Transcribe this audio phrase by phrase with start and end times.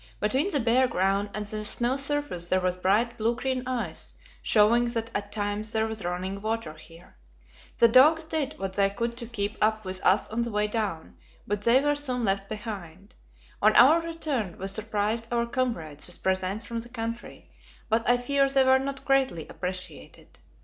[0.19, 4.85] Between the bare ground and the snow surface there was bright, blue green ice, showing
[4.85, 7.17] that at times there was running water here.
[7.77, 11.17] The dogs did what they could to keep up with us on the way down,
[11.45, 13.13] but they were soon left behind.
[13.61, 17.51] On our return, we surprised our comrades with presents from the country,
[17.87, 20.39] but I fear they were not greatly appreciated.